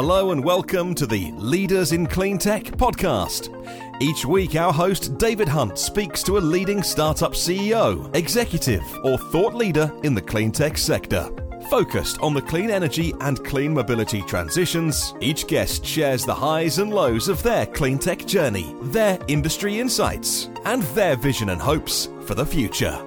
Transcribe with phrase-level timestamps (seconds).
[0.00, 3.50] Hello and welcome to the Leaders in Clean Tech podcast.
[4.00, 9.54] Each week, our host David Hunt speaks to a leading startup CEO, executive, or thought
[9.54, 11.28] leader in the clean tech sector.
[11.68, 16.94] Focused on the clean energy and clean mobility transitions, each guest shares the highs and
[16.94, 22.36] lows of their clean tech journey, their industry insights, and their vision and hopes for
[22.36, 23.04] the future.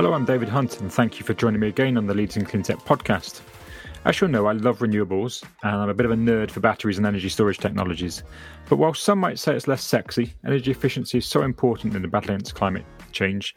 [0.00, 2.48] Hello, I'm David Hunt, and thank you for joining me again on the Leaders and
[2.48, 3.42] Clean Tech podcast.
[4.06, 6.96] As you'll know, I love renewables, and I'm a bit of a nerd for batteries
[6.96, 8.22] and energy storage technologies.
[8.70, 12.08] But while some might say it's less sexy, energy efficiency is so important in the
[12.08, 13.54] battle against climate change,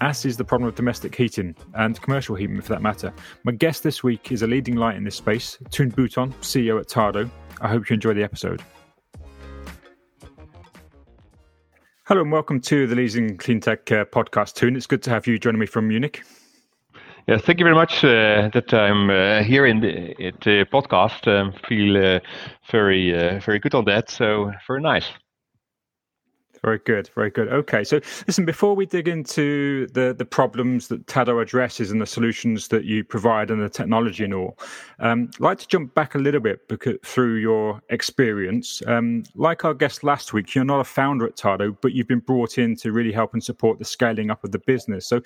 [0.00, 3.12] as is the problem of domestic heating and commercial heating for that matter.
[3.44, 6.88] My guest this week is a leading light in this space, Toon Bouten, CEO at
[6.88, 7.30] Tado.
[7.60, 8.60] I hope you enjoy the episode.
[12.08, 14.76] Hello and welcome to the Leaders in Clean Tech uh, podcast, Toon.
[14.76, 16.22] It's good to have you joining me from Munich.
[17.26, 21.26] Yeah, thank you very much uh, that I'm uh, here in the, the podcast.
[21.26, 22.20] Um, feel uh,
[22.70, 24.08] very uh, very good on that.
[24.08, 25.06] So very nice.
[26.62, 27.48] Very good, very good.
[27.48, 32.06] Okay, so listen, before we dig into the the problems that Tado addresses and the
[32.06, 34.58] solutions that you provide and the technology and all,
[34.98, 38.82] um, I'd like to jump back a little bit because, through your experience.
[38.86, 42.20] Um, like our guest last week, you're not a founder at Tado, but you've been
[42.20, 45.06] brought in to really help and support the scaling up of the business.
[45.06, 45.20] So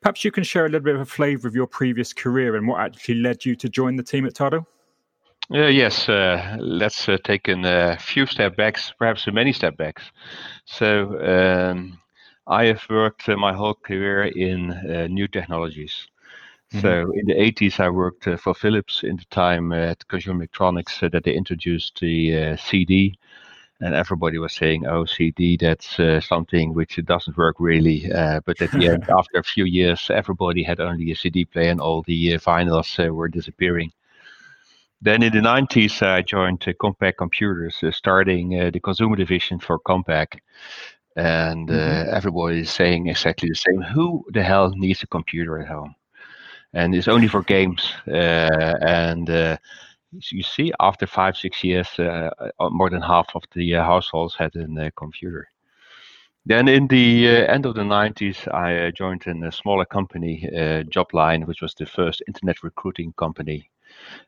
[0.00, 2.68] perhaps you can share a little bit of a flavour of your previous career and
[2.68, 4.66] what actually led you to join the team at Tado.
[5.52, 10.02] Uh, yes, uh, let's uh, take a uh, few step backs, perhaps many step backs.
[10.64, 11.98] So, um,
[12.46, 16.08] I have worked uh, my whole career in uh, new technologies.
[16.72, 16.80] Mm-hmm.
[16.80, 21.24] So, in the 80s, I worked for Philips in the time at Consumer Electronics that
[21.24, 23.18] they introduced the CD.
[23.80, 28.08] And everybody was saying, "Oh, CD, that's something which doesn't work really."
[28.46, 31.80] but at the end, after a few years, everybody had only a CD player, and
[31.80, 33.92] all the vinyls were disappearing.
[35.04, 39.58] Then in the 90s, I joined uh, Compaq Computers, uh, starting uh, the consumer division
[39.58, 40.38] for Compaq.
[41.14, 42.14] And mm-hmm.
[42.14, 43.82] everybody is saying exactly the same.
[43.82, 45.94] Who the hell needs a computer at home?
[46.72, 47.92] And it's only for games.
[48.06, 49.28] and
[50.30, 51.88] you see, after five, six years,
[52.58, 55.48] more than half of the households had a computer.
[56.46, 60.48] Then in the uh, end of the 90s, I uh, joined in a smaller company,
[60.48, 63.70] uh, Jobline, which was the first internet recruiting company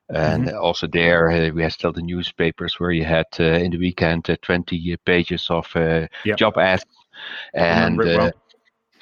[0.08, 0.56] and mm-hmm.
[0.56, 4.28] also there, uh, we had still the newspapers where you had uh, in the weekend
[4.30, 6.36] uh, 20 pages of yep.
[6.36, 6.84] job ads.
[7.54, 8.30] And well.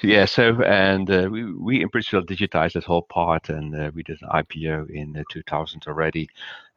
[0.01, 4.29] yeah, so and we we in principle digitized this whole part, and we did an
[4.29, 6.29] IPO in 2000 already.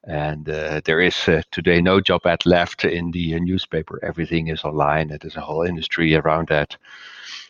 [0.05, 3.99] And uh, there is uh, today no job ad left in the uh, newspaper.
[4.03, 5.09] Everything is online.
[5.21, 6.77] There's a whole industry around that.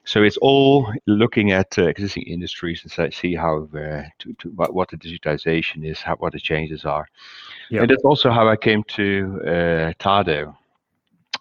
[0.04, 4.88] So it's all looking at uh, existing industries and see how uh, to, to what,
[4.88, 7.06] the digitization is, how, what the changes are.
[7.70, 7.82] Yep.
[7.82, 10.56] And that's also how I came to uh, Tado.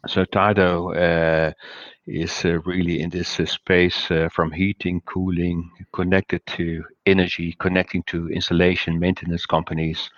[0.08, 1.54] So Tado uh,
[2.08, 8.30] is uh, really in this uh, space from heating, cooling, connected to energy, connecting to
[8.30, 10.10] installation, maintenance companies,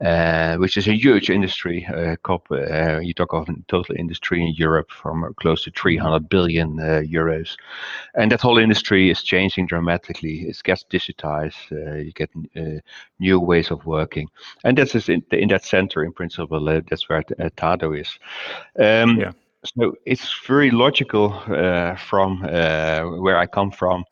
[0.00, 1.86] uh, which is a huge industry.
[1.86, 7.02] Uh, uh, you talk of total industry in Europe from close to 300 billion uh,
[7.04, 7.56] euros,
[8.14, 10.48] and that whole industry is changing dramatically.
[10.48, 11.60] It gets digitized.
[11.70, 12.80] Uh, you get uh,
[13.18, 14.28] new ways of working,
[14.64, 16.64] and that's in, in that center in principle.
[16.64, 18.18] that's where Tado is.
[18.78, 19.32] Um, yeah.
[19.64, 21.30] So it's very logical
[21.96, 24.04] from where I come from.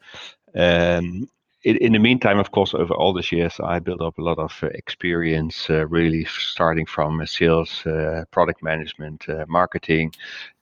[0.54, 1.28] Um,
[1.64, 4.38] in, in the meantime, of course, over all these years, I built up a lot
[4.38, 10.14] of uh, experience, uh, really starting from uh, sales, uh, product management, uh, marketing,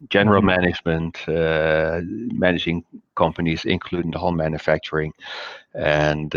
[0.08, 0.47] general mm-hmm.
[0.47, 5.12] management, uh, managing companies, including the whole manufacturing.
[5.74, 6.30] And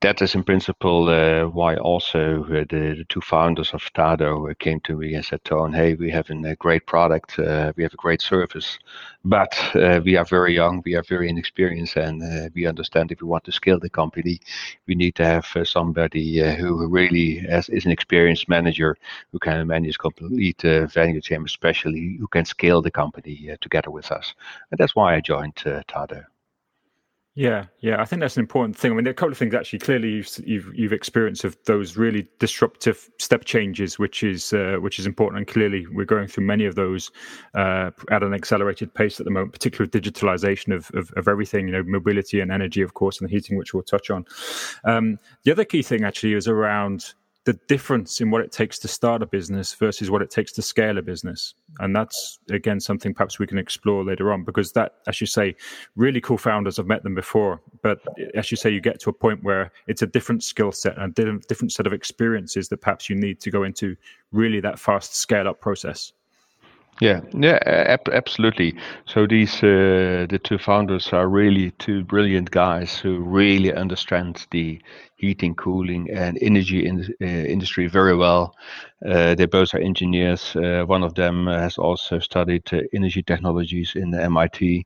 [0.00, 4.54] that is in principle uh, why also uh, the, the, two founders of Tado uh,
[4.58, 7.92] came to me and said, Toon, hey, we have a great product, uh, we have
[7.92, 8.78] a great service,
[9.24, 12.22] but uh, we are very young, we are very inexperienced, and
[12.54, 14.40] we understand if we want to scale the company,
[14.86, 18.96] we need to have somebody who really has, is an experienced manager
[19.32, 24.34] who can manage complete value chain, especially who can scale the company together with us.
[24.70, 26.24] And that's why I joined Tado.
[27.38, 28.90] Yeah, yeah, I think that's an important thing.
[28.90, 29.78] I mean, there are a couple of things actually.
[29.78, 34.98] Clearly, you've you've, you've experienced of those really disruptive step changes, which is uh, which
[34.98, 35.38] is important.
[35.38, 37.12] And clearly, we're going through many of those
[37.54, 41.68] uh, at an accelerated pace at the moment, particularly with digitalization of, of, of everything.
[41.68, 44.24] You know, mobility and energy, of course, and the heating, which we'll touch on.
[44.82, 47.14] Um, the other key thing actually is around
[47.48, 50.60] the difference in what it takes to start a business versus what it takes to
[50.60, 51.54] scale a business.
[51.78, 55.56] And that's, again, something perhaps we can explore later on because that, as you say,
[55.96, 57.62] really cool founders, I've met them before.
[57.80, 58.00] But
[58.34, 61.18] as you say, you get to a point where it's a different skill set and
[61.18, 63.96] a different set of experiences that perhaps you need to go into
[64.30, 66.12] really that fast scale up process.
[67.00, 68.74] Yeah, yeah, ab- absolutely.
[69.06, 74.80] So these uh, the two founders are really two brilliant guys who really understand the
[75.16, 78.54] heating, cooling, and energy in, uh, industry very well.
[79.06, 80.56] Uh, they both are engineers.
[80.56, 84.84] Uh, one of them has also studied uh, energy technologies in the MIT.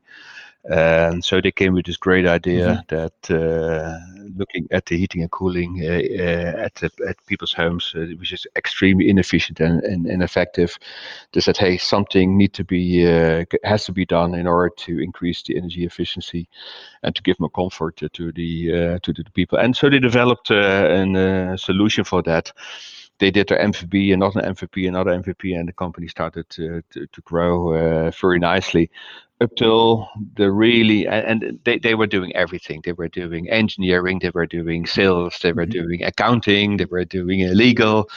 [0.64, 2.94] And so they came with this great idea mm-hmm.
[2.94, 3.98] that uh,
[4.36, 8.32] looking at the heating and cooling uh, uh, at the, at people's homes, uh, which
[8.32, 10.78] is extremely inefficient and, and ineffective,
[11.32, 15.00] they said, "Hey, something need to be uh, has to be done in order to
[15.00, 16.48] increase the energy efficiency
[17.02, 20.50] and to give more comfort to, the uh, to the people." And so they developed
[20.50, 22.52] a solution for that
[23.22, 27.20] they did their MVP, another MVP, another MVP, and the company started to, to, to
[27.20, 28.90] grow uh, very nicely
[29.42, 34.30] up till the really and they, they were doing everything they were doing engineering they
[34.30, 35.82] were doing sales they were mm-hmm.
[35.82, 38.08] doing accounting they were doing legal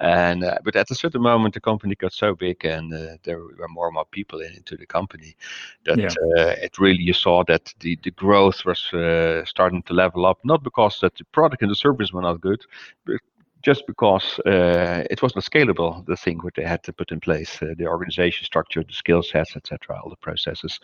[0.00, 3.38] and uh, but at a certain moment the company got so big and uh, there
[3.38, 5.36] were more and more people in, into the company
[5.84, 6.08] that yeah.
[6.38, 10.38] uh, it really you saw that the the growth was uh, starting to level up
[10.44, 12.62] not because that the product and the service were not good
[13.04, 13.20] but
[13.62, 17.20] just because uh, it was not scalable, the thing what they had to put in
[17.20, 20.80] place, uh, the organization structure, the skill sets, etc., all the processes.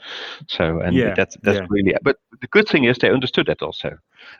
[0.46, 1.66] So, and yeah, that's that's yeah.
[1.68, 1.94] really.
[2.02, 3.98] But the good thing is they understood that also,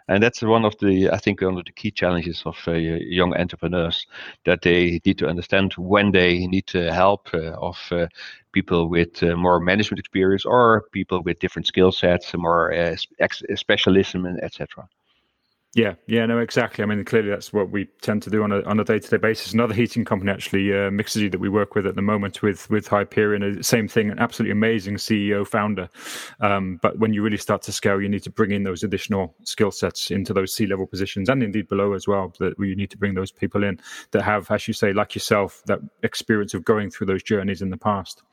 [0.08, 3.34] and that's one of the I think one of the key challenges of uh, young
[3.34, 4.06] entrepreneurs
[4.44, 8.06] that they need to understand when they need to help uh, of uh,
[8.52, 14.26] people with uh, more management experience or people with different skill sets, more ex- specialism,
[14.42, 14.88] etc.
[15.78, 16.82] Yeah, yeah, no, exactly.
[16.82, 19.10] I mean, clearly that's what we tend to do on a on a day to
[19.10, 19.52] day basis.
[19.52, 22.88] Another heating company, actually, uh, Mixergy, that we work with at the moment with with
[22.88, 25.88] Hyperion, same thing, an absolutely amazing CEO founder.
[26.40, 29.36] Um, but when you really start to scale, you need to bring in those additional
[29.44, 32.34] skill sets into those C level positions and indeed below as well.
[32.40, 33.78] That you need to bring those people in
[34.10, 37.70] that have, as you say, like yourself, that experience of going through those journeys in
[37.70, 38.24] the past.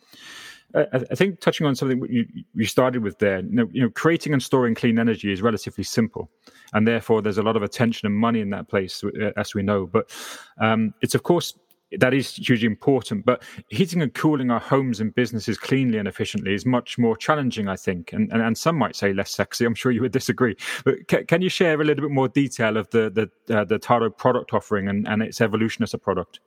[0.75, 4.33] I, think touching on something you, you started with there, you know, you know, creating
[4.33, 6.29] and storing clean energy is relatively simple,
[6.73, 9.63] and therefore there's a lot of attention and money in that place, uh, as we
[9.63, 9.85] know.
[9.85, 10.11] But
[10.59, 11.53] um, it's of course
[11.97, 13.25] that is hugely important.
[13.25, 17.67] But heating and cooling our homes and businesses cleanly and efficiently is much more challenging,
[17.67, 19.65] I think, and and, and some might say less sexy.
[19.65, 20.55] I'm sure you would disagree.
[20.83, 23.09] But ca- can you share a little bit more detail of the
[23.47, 26.39] the uh, the Tado product offering and, and its evolution as a product?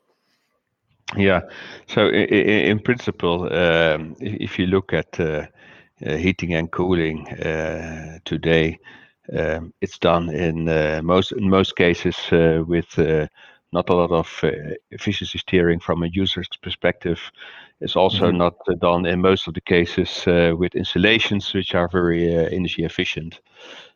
[1.16, 1.40] Yeah.
[1.86, 2.28] So in,
[2.70, 5.46] in principle, um, if you look at uh,
[6.04, 8.78] uh, heating and cooling uh, today,
[9.36, 13.26] um, it's done in uh, most in most cases uh, with uh,
[13.72, 14.44] not a lot of
[14.90, 17.20] efficiency steering from a user's perspective.
[17.80, 18.38] It's also mm-hmm.
[18.38, 20.24] not done in most of the cases
[20.56, 23.40] with installations which are very energy efficient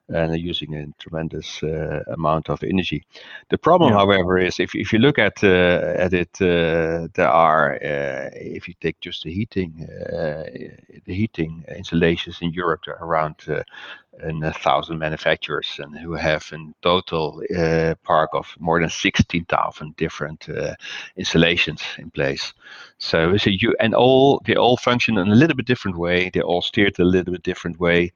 [0.08, 3.04] and using a tremendous uh, amount of energy.
[3.50, 3.98] The problem, yeah.
[3.98, 8.74] however, is if, if you look at uh, at it, uh, there are if you
[8.80, 9.86] take just the heating
[11.06, 13.36] the heating installations in Europe, there are around
[14.20, 19.96] and a thousand manufacturers and who have in total uh, park of more than 16,000
[19.96, 20.74] different uh,
[21.16, 22.52] installations in place.
[22.98, 26.30] So, so you and all they all function in a little bit different way.
[26.30, 28.12] They all steered a little bit different way.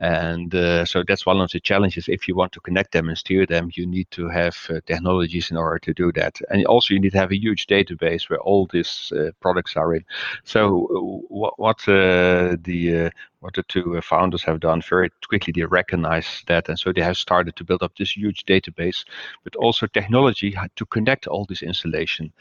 [0.00, 2.08] And uh, so that's one of the challenges.
[2.08, 5.50] If you want to connect them and steer them, you need to have uh, technologies
[5.50, 6.38] in order to do that.
[6.48, 9.94] And also, you need to have a huge database where all these uh, products are
[9.94, 10.04] in.
[10.44, 15.52] So, uh, what, uh, the uh, what the two uh, founders have done very quickly
[15.54, 19.04] they recognize that and so they have started to build up this huge database
[19.44, 22.32] but also technology to connect all this installation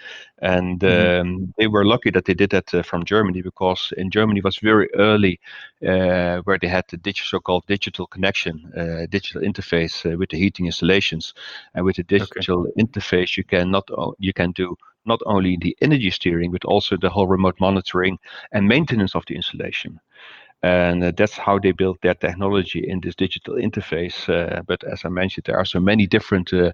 [0.41, 1.21] and mm-hmm.
[1.21, 4.57] um, they were lucky that they did that uh, from germany because in germany was
[4.57, 5.39] very early
[5.87, 10.37] uh, where they had the digital, so-called digital connection uh, digital interface uh, with the
[10.37, 11.33] heating installations
[11.73, 12.83] and with the digital okay.
[12.83, 13.87] interface you can not
[14.19, 14.75] you can do
[15.05, 18.17] not only the energy steering but also the whole remote monitoring
[18.51, 19.99] and maintenance of the installation
[20.61, 24.27] and uh, that's how they built their technology in this digital interface.
[24.27, 26.71] Uh, but as I mentioned, there are so many different uh,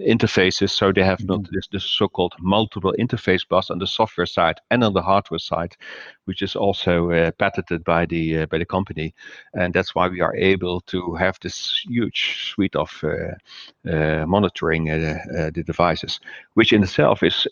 [0.00, 1.44] interfaces, so they have mm-hmm.
[1.52, 5.76] this, this so-called multiple interface bus on the software side and on the hardware side,
[6.24, 9.14] which is also uh, patented by the uh, by the company,
[9.54, 15.62] and that's why we are able to have this huge suite of uh, monitoring the
[15.64, 16.20] devices,
[16.54, 17.46] which in itself is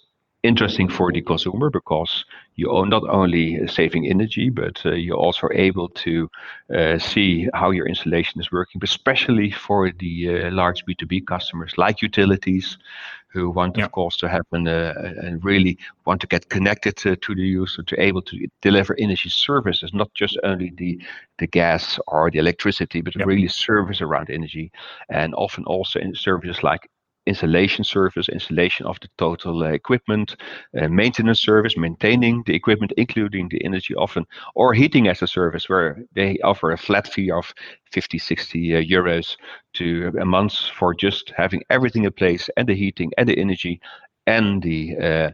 [0.47, 2.25] interesting for the consumer because
[2.55, 6.31] you are not only saving energy, but uh, you're also able to
[6.75, 11.75] uh, see how your installation is working, but especially for the uh, large B2B customers
[11.77, 12.79] like utilities
[13.37, 15.77] who want, of course, to have an, uh, and really
[16.07, 20.13] want to get connected to, to the user to able to deliver energy services, not
[20.15, 20.99] just only the
[21.39, 23.27] the gas or the electricity, but yep.
[23.27, 24.73] really service around energy,
[25.11, 26.89] and often also in services like
[27.27, 30.37] installation service, installation of the total uh, equipment,
[30.81, 35.69] uh, maintenance service, maintaining the equipment, including the energy often, or heating as a service,
[35.69, 37.53] where they offer a flat fee of
[37.93, 39.37] 50, 60 uh, euros
[39.75, 43.81] to a month for just having everything in place and the heating and the energy
[44.27, 45.31] and the uh,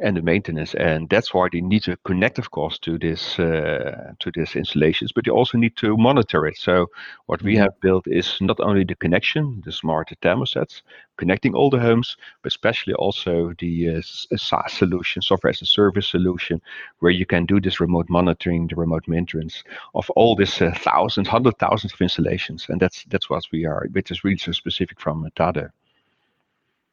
[0.00, 0.74] and the maintenance.
[0.74, 5.12] And that's why they need to connect of course to this uh, to these installations
[5.12, 6.56] but they also need to monitor it.
[6.56, 6.86] So
[7.26, 7.62] what we mm-hmm.
[7.62, 10.82] have built is not only the connection the smart thermostats
[11.18, 14.00] connecting all the homes but especially also the uh,
[14.36, 16.60] SaaS solution software as a service solution
[16.98, 19.62] where you can do this remote monitoring the remote maintenance
[19.94, 22.66] of all these uh, thousands hundred thousands of installations.
[22.68, 25.70] And that's that's what we are which is really so specific from Tado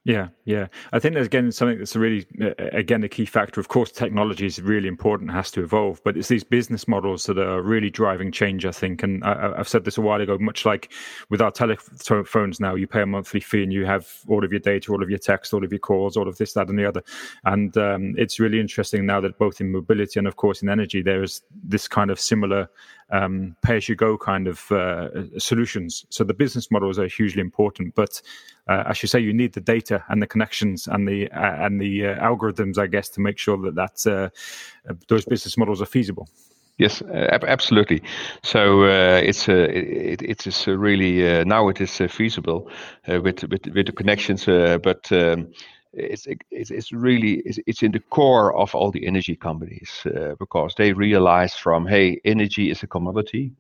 [0.05, 0.67] yeah, yeah.
[0.93, 3.59] I think there's again something that's really, uh, again, a key factor.
[3.59, 7.37] Of course, technology is really important, has to evolve, but it's these business models that
[7.37, 9.03] are really driving change, I think.
[9.03, 10.93] And I, have said this a while ago, much like
[11.29, 14.61] with our telephones now, you pay a monthly fee and you have all of your
[14.61, 16.85] data, all of your text, all of your calls, all of this, that, and the
[16.85, 17.03] other.
[17.43, 21.01] And um, it's really interesting now that both in mobility and, of course, in energy,
[21.01, 22.69] there is this kind of similar
[23.11, 26.05] um, pay as you go kind of uh, solutions.
[26.09, 28.21] So the business models are hugely important, but
[28.67, 31.81] uh, as you say, you need the data and the connections and the uh, and
[31.81, 35.87] the uh, algorithms, I guess, to make sure that that uh, those business models are
[35.87, 36.29] feasible.
[36.77, 38.01] Yes, uh, absolutely.
[38.41, 42.69] So uh, it's uh, it, it is really now it is feasible
[43.07, 45.47] with, with with the connections, but um,
[45.93, 50.35] it's it's, it's really it's, it's in the core of all the energy companies uh,
[50.39, 53.51] because they realize from hey energy is a commodity.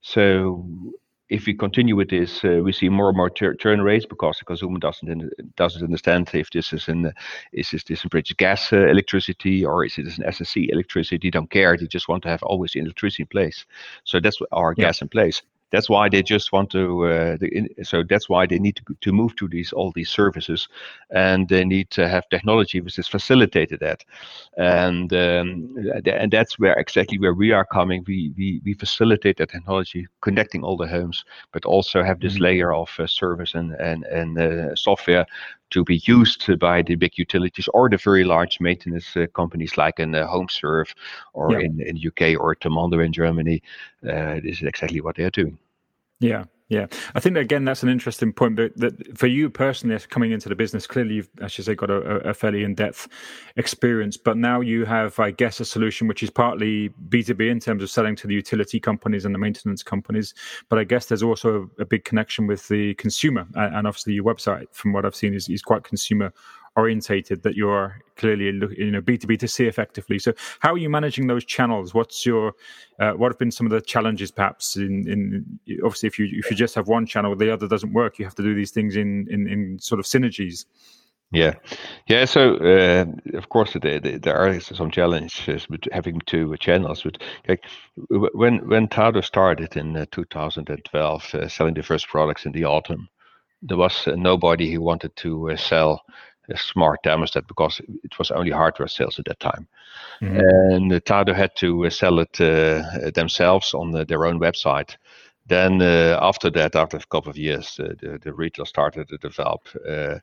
[0.00, 0.66] So
[1.30, 4.44] if we continue with this uh, we see more and more churn rates because the
[4.44, 7.12] consumer doesn't doesn't understand if this is an
[7.52, 11.18] is this, this in British gas uh, electricity or is it an SSE electricity.
[11.18, 11.76] They don't care.
[11.76, 13.66] They just want to have always electricity in place.
[14.04, 14.86] So that's our yeah.
[14.86, 17.06] gas in place that's why they just want to.
[17.06, 20.68] Uh, the, so that's why they need to, to move to these all these services,
[21.10, 24.04] and they need to have technology which is facilitated that,
[24.56, 25.74] and um,
[26.06, 28.04] and that's where exactly where we are coming.
[28.06, 32.44] We we we facilitate that technology, connecting all the homes, but also have this mm-hmm.
[32.44, 35.26] layer of uh, service and and and uh, software
[35.70, 39.98] to be used by the big utilities or the very large maintenance uh, companies like
[39.98, 40.92] in uh, HomeServe
[41.32, 41.60] or yeah.
[41.60, 43.62] in in UK or Thermondo in Germany.
[44.02, 45.58] Uh, this is exactly what they are doing.
[46.20, 46.86] Yeah, yeah.
[47.14, 48.56] I think again that's an interesting point.
[48.56, 51.90] But that for you personally, coming into the business, clearly you've, as you say, got
[51.90, 51.96] a,
[52.28, 53.08] a fairly in-depth
[53.56, 54.16] experience.
[54.16, 57.60] But now you have, I guess, a solution which is partly B two B in
[57.60, 60.34] terms of selling to the utility companies and the maintenance companies.
[60.68, 64.66] But I guess there's also a big connection with the consumer, and obviously your website,
[64.72, 66.32] from what I've seen, is, is quite consumer
[66.76, 70.90] orientated that you're clearly looking you know b2b to c effectively so how are you
[70.90, 72.52] managing those channels what's your
[73.00, 76.50] uh, what have been some of the challenges perhaps in, in obviously if you if
[76.50, 78.96] you just have one channel the other doesn't work you have to do these things
[78.96, 80.64] in in, in sort of synergies
[81.32, 81.54] yeah,
[82.06, 82.26] yeah.
[82.26, 87.02] So uh, of course there, there are some challenges with having two channels.
[87.02, 87.64] But like,
[88.08, 93.08] when when Tado started in uh, 2012, uh, selling the first products in the autumn,
[93.62, 96.02] there was uh, nobody who wanted to uh, sell
[96.56, 99.66] smart thermostat because it was only hardware sales at that time.
[100.20, 100.36] Mm-hmm.
[100.38, 104.96] And Tado had to uh, sell it uh, themselves on the, their own website.
[105.46, 109.18] Then uh, after that, after a couple of years, uh, the, the retail started to
[109.18, 109.62] develop.
[109.88, 110.18] Uh,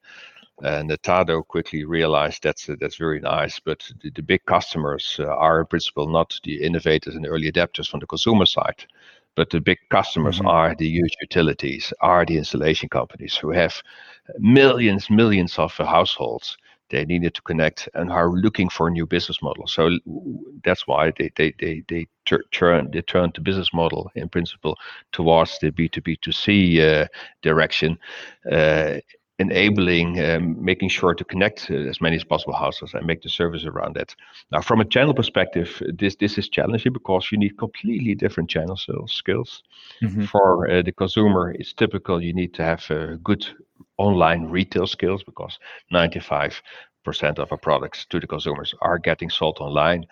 [0.63, 5.19] and the Tado quickly realized that's uh, that's very nice, but the, the big customers
[5.19, 8.85] are in principle not the innovators and early adapters from the consumer side
[9.35, 10.47] but the big customers mm-hmm.
[10.47, 13.81] are the huge utilities, are the installation companies who have
[14.39, 16.57] millions, millions of households
[16.91, 19.65] they needed to connect and are looking for a new business model.
[19.65, 19.97] So
[20.63, 22.07] that's why they they they they
[22.51, 24.77] turn they turn the business model in principle
[25.11, 27.07] towards the B two B two C uh,
[27.41, 27.97] direction.
[28.51, 28.97] Uh,
[29.41, 33.29] enabling um, making sure to connect uh, as many as possible households and make the
[33.29, 34.15] service around that.
[34.51, 38.77] Now, from a channel perspective, this this is challenging because you need completely different channel
[38.77, 39.63] sales skills.
[40.01, 40.25] Mm-hmm.
[40.25, 43.45] For uh, the consumer, it's typical you need to have uh, good
[43.97, 45.59] online retail skills because
[45.93, 46.61] 95%
[47.37, 50.05] of our products to the consumers are getting sold online.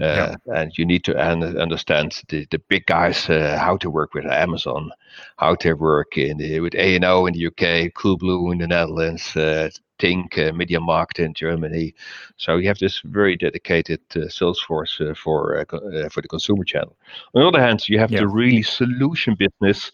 [0.00, 0.54] Uh, yeah.
[0.56, 4.90] and you need to understand the, the big guys uh, how to work with Amazon,
[5.36, 9.70] how to work in the, with A&O in the UK, Coolblue in the Netherlands, uh,
[10.00, 11.94] Tink, uh, MediaMarkt in Germany.
[12.36, 16.64] So you have this very dedicated uh, sales force uh, for uh, for the consumer
[16.64, 16.96] channel.
[17.34, 18.20] On the other hand, you have yeah.
[18.20, 19.92] the really solution business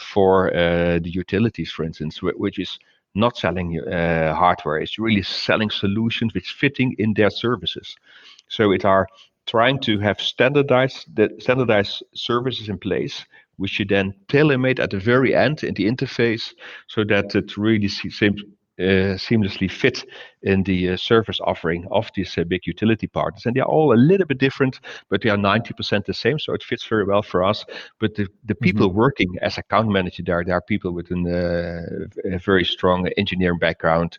[0.00, 2.78] for the utilities, for instance, which is
[3.14, 4.78] not selling uh, hardware.
[4.78, 7.96] It's really selling solutions which fitting in their services.
[8.48, 9.06] So it are
[9.46, 11.06] trying to have standardized
[11.38, 13.24] standardized services in place
[13.56, 16.52] which you then tailor made at the very end in the interface
[16.88, 18.42] so that it really seems
[18.78, 20.04] seamlessly fit
[20.42, 23.46] in the uh, service offering of these uh, big utility partners.
[23.46, 26.38] And they are all a little bit different, but they are 90% the same.
[26.38, 27.64] So it fits very well for us.
[27.98, 28.98] But the, the people mm-hmm.
[28.98, 33.58] working as account manager there, there are people with an, uh, a very strong engineering
[33.58, 34.18] background,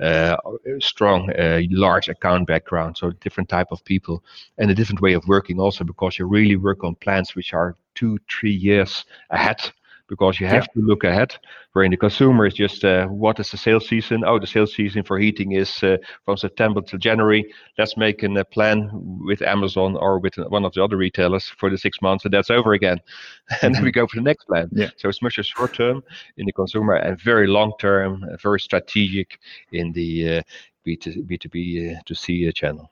[0.00, 0.36] uh,
[0.78, 2.96] strong, uh, large account background.
[2.96, 4.22] So different type of people
[4.58, 7.76] and a different way of working also because you really work on plans which are
[7.94, 9.72] two, three years ahead
[10.08, 10.80] because you have yeah.
[10.80, 11.36] to look ahead.
[11.72, 14.24] Where in the consumer is just uh, what is the sales season?
[14.24, 17.52] Oh, the sales season for heating is uh, from September to January.
[17.78, 21.70] Let's make a uh, plan with Amazon or with one of the other retailers for
[21.70, 23.00] the six months, and that's over again.
[23.62, 24.00] and then we mm-hmm.
[24.00, 24.68] go for the next plan.
[24.72, 24.90] Yeah.
[24.96, 26.02] So it's much a short term
[26.36, 29.38] in the consumer and very long term, very strategic
[29.72, 30.42] in the uh,
[30.86, 32.90] B2, B2B uh, to C uh, channel.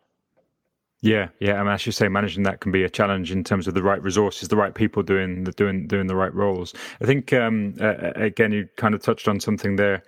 [1.03, 1.55] Yeah, yeah.
[1.55, 3.83] I mean, as you say, managing that can be a challenge in terms of the
[3.83, 6.75] right resources, the right people doing the doing doing the right roles.
[7.01, 10.05] I think um, uh, again, you kind of touched on something there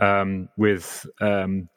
[0.00, 1.68] um, with um,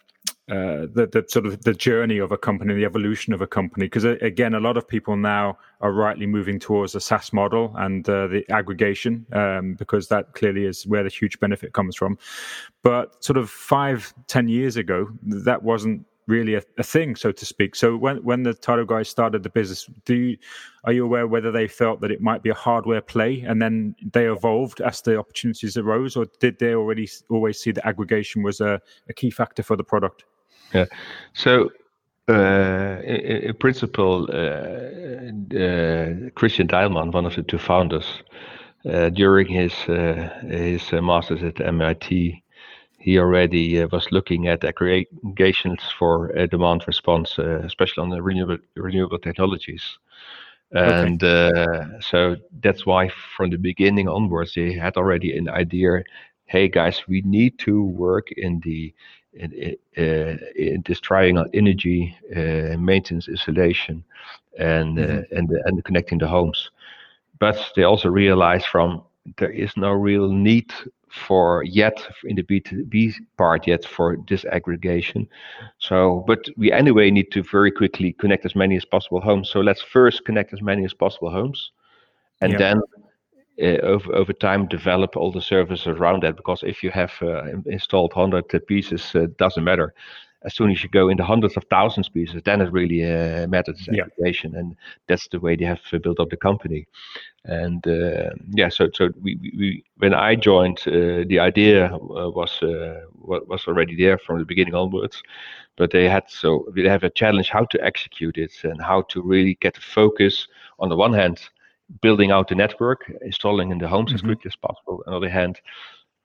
[0.50, 3.86] uh, the, the, sort of the journey of a company, the evolution of a company.
[3.86, 7.74] Because uh, again, a lot of people now are rightly moving towards a SaaS model
[7.78, 12.18] and uh, the aggregation, um, because that clearly is where the huge benefit comes from.
[12.82, 17.46] But sort of five, ten years ago, that wasn't really a, a, thing, so to
[17.46, 17.76] speak.
[17.76, 20.38] So when when the Tado guys started the business, do you,
[20.84, 23.96] are you aware whether they felt that it might be a hardware play and then
[24.12, 28.62] they evolved as the opportunities arose, or did they already always see that aggregation was
[28.62, 30.26] a, a key factor for the product?
[30.74, 30.86] Yeah.
[31.34, 31.70] So
[32.30, 38.06] uh, in, in, principle, uh, uh, Christian Deilmann, one of the two founders,
[38.90, 42.44] uh, during his uh, his uh, masters at MIT,
[43.04, 48.22] he already uh, was looking at aggregations for uh, demand response, uh, especially on the
[48.22, 50.00] renewable renewable technologies.
[50.72, 52.00] And okay.
[52.00, 56.04] so that's why from the beginning onwards, they had already an idea.
[56.46, 58.94] Hey guys, we need to work in the
[59.34, 64.04] in, uh, in this triangle energy uh, maintenance installation
[64.58, 65.18] and mm-hmm.
[65.18, 66.70] uh, and and connecting the homes
[67.40, 69.02] but they also realized from
[69.38, 70.72] there is no real need
[71.14, 75.28] for yet in the B2B part yet for disaggregation.
[75.78, 79.50] So, but we anyway need to very quickly connect as many as possible homes.
[79.50, 81.72] So let's first connect as many as possible homes,
[82.42, 82.82] and then
[83.62, 86.36] uh, over over time develop all the services around that.
[86.36, 89.94] Because if you have uh, installed hundred pieces, uh, doesn't matter
[90.46, 93.88] as soon as you go into hundreds of thousands pieces, then it really uh, matters
[93.92, 94.04] yeah.
[94.04, 94.76] application, and
[95.08, 96.86] that's the way they have uh, built up the company.
[97.46, 102.62] And uh, yeah, so so we, we when I joined, uh, the idea uh, was
[102.62, 105.22] uh, was already there from the beginning onwards,
[105.78, 109.22] but they had so they have a challenge how to execute it and how to
[109.22, 110.48] really get the focus
[110.80, 111.40] on the one hand
[112.02, 114.16] building out the network, installing in the homes mm-hmm.
[114.16, 115.04] as quickly as possible.
[115.06, 115.60] On the other hand,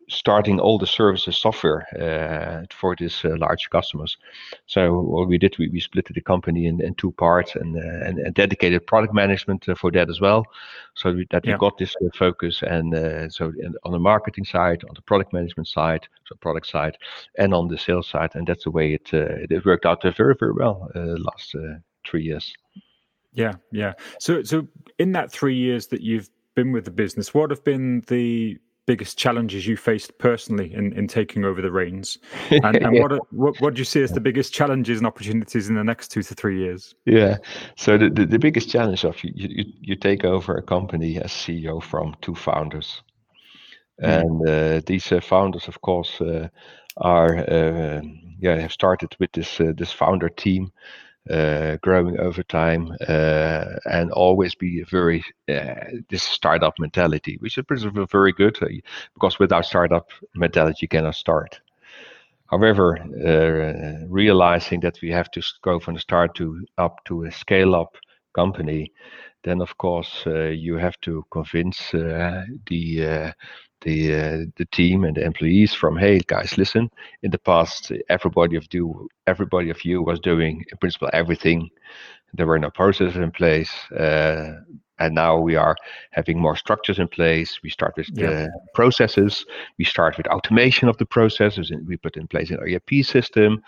[0.08, 4.16] starting all the services software uh, for these uh, large customers.
[4.66, 8.06] So what we did, we, we split the company in, in two parts and, uh,
[8.06, 10.44] and, and dedicated product management for that as well.
[10.94, 11.52] So we, that yeah.
[11.52, 13.52] we got this uh, focus and uh, so
[13.84, 16.96] on the marketing side, on the product management side, so product side,
[17.36, 20.52] and on the sales side, and that's the way it it worked out very very
[20.52, 21.54] well last
[22.06, 22.52] three years.
[23.32, 23.92] Yeah, yeah.
[24.18, 24.66] So so
[24.98, 29.18] in that three years that you've been with the business, what have been the biggest
[29.18, 32.18] challenges you faced personally in, in taking over the reins,
[32.50, 33.02] and, and yeah.
[33.02, 36.08] what, what what do you see as the biggest challenges and opportunities in the next
[36.08, 36.94] two to three years?
[37.04, 37.36] Yeah,
[37.76, 41.30] so the the, the biggest challenge of you, you you take over a company as
[41.30, 43.02] CEO from two founders,
[44.02, 44.08] mm.
[44.18, 46.48] and uh, these uh, founders, of course, uh,
[46.96, 48.00] are uh,
[48.40, 50.72] yeah have started with this uh, this founder team
[51.82, 55.74] growing over time uh, and always be a very uh,
[56.08, 58.58] this startup mentality, which is very good
[59.14, 61.60] because without startup mentality you cannot start.
[62.46, 67.30] However, uh, realizing that we have to go from the start to up to a
[67.30, 67.94] scale up
[68.34, 68.90] company,
[69.48, 73.32] then of course uh, you have to convince uh, the
[73.82, 76.90] the uh, the team and the employees from hey guys listen.
[77.22, 81.70] In the past everybody of you everybody of you was doing in principle everything.
[82.34, 84.60] There were no processes in place uh,
[84.98, 85.76] and now we are
[86.10, 87.60] having more structures in place.
[87.62, 88.26] We start with yeah.
[88.26, 89.46] the processes.
[89.78, 93.62] We start with automation of the processes and we put in place an erp system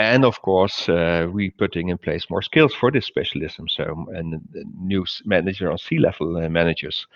[0.00, 4.40] and of course uh, we putting in place more skills for this specialism so and
[4.78, 7.06] new manager on c-level uh, managers.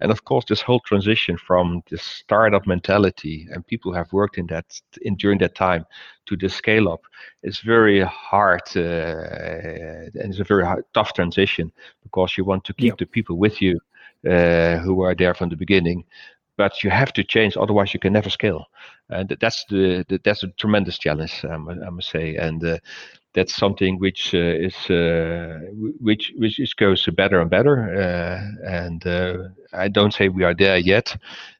[0.00, 4.46] And of course this whole transition from the startup mentality and people have worked in
[4.48, 4.66] that
[5.02, 5.86] in during that time
[6.26, 7.00] to the scale up
[7.42, 12.74] is very hard uh, and it's a very hard, tough transition because you want to
[12.74, 13.80] keep the people with you
[14.28, 16.04] uh, who are there from the beginning
[16.56, 18.66] but you have to change otherwise you can never scale.
[19.10, 22.36] And that's the, the that's a tremendous challenge I must say.
[22.36, 22.78] And uh,
[23.34, 25.58] that's something which uh, is uh,
[26.00, 27.76] which which is goes better and better.
[27.94, 31.16] Uh, and uh, I don't say we are there yet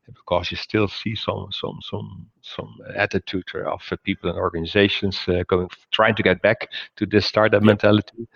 [0.06, 5.68] because you still see some some some some attitude of people and organizations uh, going
[5.90, 7.66] trying to get back to this startup yep.
[7.66, 8.28] mentality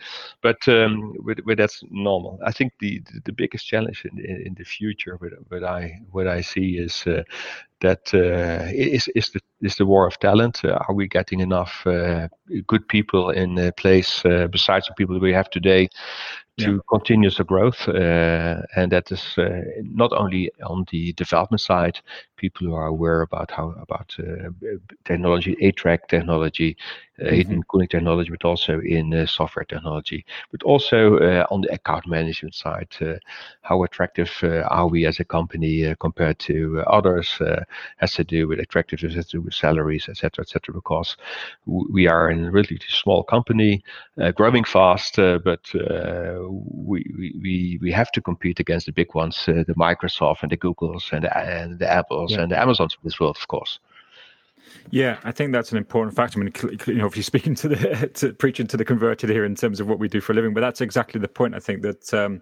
[0.43, 4.47] but um, with, with that's normal i think the the, the biggest challenge in, in,
[4.47, 7.23] in the future what, what i what i see is uh,
[7.81, 10.65] that uh, is is the is the war of talent.
[10.65, 12.27] Uh, are we getting enough uh,
[12.67, 15.89] good people in place uh, besides the people we have today
[16.59, 16.79] to yeah.
[16.89, 17.89] continuous growth.
[17.89, 22.01] Uh, and that is uh, not only on the development side,
[22.39, 24.49] people who are aware about how about uh,
[25.05, 26.77] technology, HVAC technology,
[27.21, 27.35] uh, mm-hmm.
[27.35, 32.07] heating cooling technology, but also in uh, software technology, but also uh, on the account
[32.07, 32.89] management side,
[33.63, 34.31] how attractive
[34.71, 37.41] are we as a company compared to others?
[37.97, 40.73] has to do with attractiveness, has to do with salaries, etc., etc.
[40.73, 41.17] Because
[41.67, 43.83] we are in a relatively small company,
[44.35, 45.65] growing fast, but
[46.89, 47.05] we,
[47.43, 51.13] we, we have to compete against the big ones, uh, the Microsoft and the Googles
[51.13, 52.43] and the, and the Apples yeah.
[52.43, 53.79] and the Amazons of this world, of course.
[54.91, 56.41] Yeah, I think that's an important factor.
[56.41, 56.53] I mean,
[56.87, 59.87] you know, obviously speaking to the to, preaching to the converted here in terms of
[59.87, 61.55] what we do for a living, but that's exactly the point.
[61.55, 62.41] I think that um,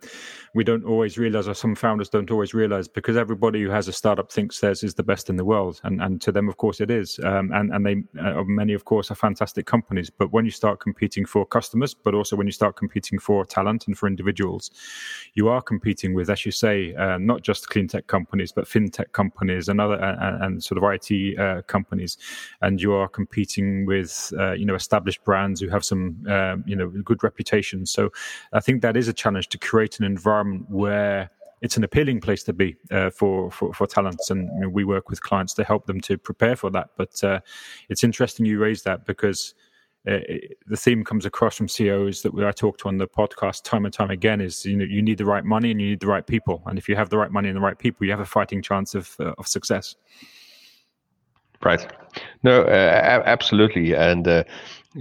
[0.55, 3.93] we don't always realize, or some founders don't always realize, because everybody who has a
[3.93, 6.81] startup thinks theirs is the best in the world, and and to them, of course,
[6.81, 7.19] it is.
[7.25, 10.09] Um, and and they uh, many, of course, are fantastic companies.
[10.09, 13.89] But when you start competing for customers, but also when you start competing for talent
[13.89, 14.71] and for individuals,
[15.35, 19.11] you are competing with, as you say, uh, not just clean tech companies, but fintech
[19.13, 22.17] companies and other uh, and sort of IT uh, companies
[22.63, 26.77] and you are competing with uh, you know established brands who have some uh, you
[26.77, 27.87] know good reputation.
[27.87, 28.11] So
[28.53, 31.31] I think that is a challenge to create an environment where
[31.63, 34.85] it's an appealing place to be uh, for, for, for talents, and you know, we
[34.85, 36.91] work with clients to help them to prepare for that.
[36.97, 37.41] But uh,
[37.89, 39.55] it's interesting you raise that because
[40.07, 40.19] uh,
[40.67, 43.85] the theme comes across from CEOs that we, I talk to on the podcast time
[43.85, 46.07] and time again is you know you need the right money and you need the
[46.07, 48.21] right people, and if you have the right money and the right people, you have
[48.21, 49.97] a fighting chance of uh, of success.
[51.67, 51.87] Right.
[52.45, 53.95] No, uh, absolutely.
[53.95, 54.45] And uh,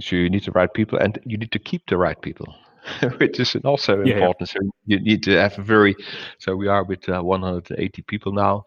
[0.00, 2.54] so you need the right people and you need to keep the right people.
[3.18, 4.48] which is also yeah, important.
[4.54, 4.60] Yeah.
[4.60, 5.96] So you need to have a very.
[6.38, 8.66] So we are with uh, 180 people now.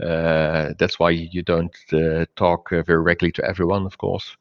[0.00, 4.36] Uh, that's why you don't uh, talk uh, very regularly to everyone, of course.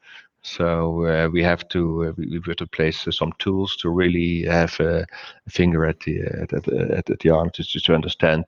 [0.48, 4.44] So uh, we have to uh, we, have to place uh, some tools to really
[4.44, 5.08] have a
[5.50, 8.46] finger at the at, at, at the arm to, to understand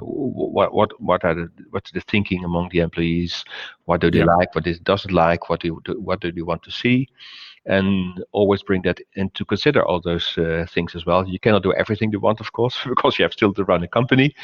[0.00, 3.42] what what what are the what's the thinking among the employees,
[3.86, 4.26] what do they yeah.
[4.26, 7.08] like, what they doesn't like, what do what do they want to see,
[7.66, 11.26] and always bring that into consider all those uh, things as well.
[11.26, 13.88] You cannot do everything you want, of course, because you have still to run a
[13.88, 14.34] company.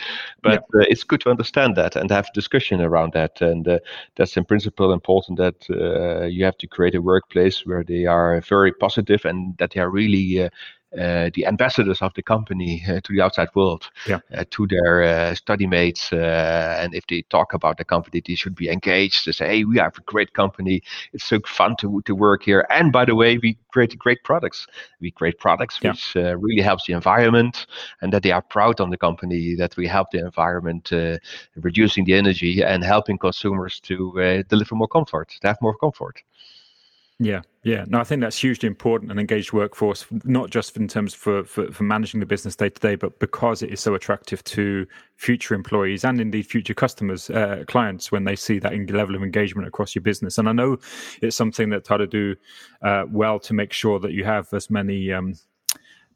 [0.42, 0.80] But yeah.
[0.80, 3.40] uh, it's good to understand that and have discussion around that.
[3.40, 3.78] And uh,
[4.16, 8.40] that's in principle important that uh, you have to create a workplace where they are
[8.40, 10.48] very positive and that they are really uh,
[10.92, 14.20] the ambassadors of the company uh, to the outside world, yeah.
[14.36, 16.12] uh, to their uh, study mates.
[16.12, 19.64] Uh, and if they talk about the company, they should be engaged to say, hey,
[19.64, 20.82] we have a great company.
[21.12, 22.66] It's so fun to, to work here.
[22.70, 24.66] And by the way, we create great products.
[25.00, 25.90] We create products yeah.
[25.90, 27.66] which uh, really helps the environment
[28.00, 30.92] and that they are proud on the company that we help the environment,
[31.56, 36.22] reducing the energy and helping consumers to deliver more comfort, to have more comfort.
[37.22, 37.84] Yeah, yeah.
[37.86, 39.12] No, I think that's hugely important.
[39.12, 42.80] An engaged workforce, not just in terms for, for, for managing the business day to
[42.80, 47.62] day, but because it is so attractive to future employees and indeed future customers, uh,
[47.68, 50.36] clients, when they see that level of engagement across your business.
[50.36, 50.78] And I know
[51.20, 52.34] it's something that Tado do
[52.82, 55.34] uh, well to make sure that you have as many um,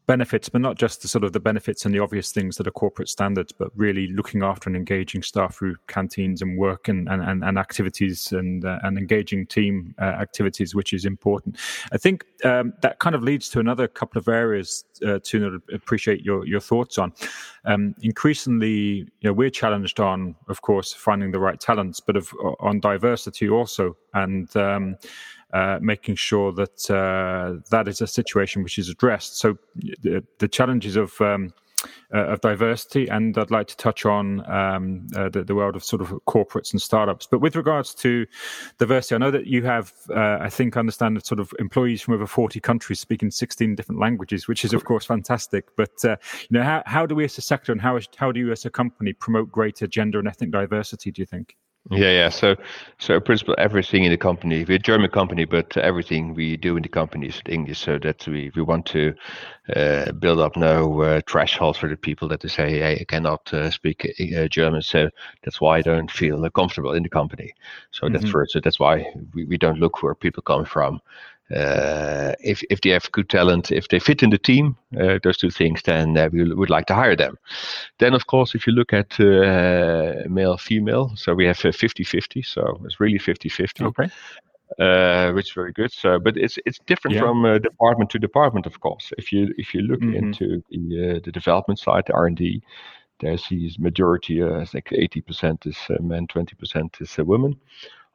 [0.06, 2.72] benefits, but not just the sort of the benefits and the obvious things that are
[2.72, 7.44] corporate standards, but really looking after and engaging staff through canteens and work and and,
[7.44, 11.56] and activities and uh, and engaging team uh, activities, which is important.
[11.92, 16.22] I think um, that kind of leads to another couple of areas uh, to appreciate
[16.24, 17.12] your your thoughts on.
[17.64, 18.70] Um, increasingly,
[19.20, 23.48] you know, we're challenged on, of course, finding the right talents, but of, on diversity
[23.48, 24.96] also, and um,
[25.52, 29.38] uh, making sure that uh, that is a situation which is addressed.
[29.38, 31.52] So the, the challenges of um,
[32.14, 35.84] uh, of diversity, and I'd like to touch on um, uh, the, the, world of
[35.84, 37.26] sort of corporates and startups.
[37.26, 38.26] But with regards to
[38.78, 42.26] diversity, I know that you have, uh, I think, understand sort of employees from over
[42.26, 45.76] 40 countries speaking 16 different languages, which is of course fantastic.
[45.76, 46.16] But uh,
[46.48, 48.64] you know, how, how do we as a sector and how, how do you as
[48.64, 51.10] a company promote greater gender and ethnic diversity?
[51.10, 51.56] Do you think?
[51.90, 52.28] Yeah, yeah.
[52.30, 52.56] So,
[52.98, 56.76] so in principle, everything in the company, we're a German company, but everything we do
[56.76, 57.78] in the company is English.
[57.78, 59.14] So that we, we want to
[59.74, 63.52] uh, build up no uh, threshold for the people that they say, hey, I cannot
[63.54, 64.04] uh, speak
[64.36, 64.82] uh, German.
[64.82, 65.10] So
[65.44, 67.54] that's why I don't feel comfortable in the company.
[67.92, 68.14] So mm-hmm.
[68.14, 71.00] that's for so that's why we, we don't look where people come from
[71.54, 75.38] uh, if if they have good talent, if they fit in the team, uh, those
[75.38, 77.38] two things, then uh, we would like to hire them.
[77.98, 82.80] Then, of course, if you look at uh, male female, so we have 50-50, so
[82.84, 83.86] it's really 50-50.
[83.86, 84.10] Okay.
[84.80, 85.92] Uh, which is very good.
[85.92, 87.20] So, but it's it's different yeah.
[87.20, 89.12] from uh, department to department, of course.
[89.16, 90.16] If you if you look mm-hmm.
[90.16, 92.60] into the the development side, the R and D,
[93.20, 97.56] there's the majority, uh, think 80% is men, 20% is women.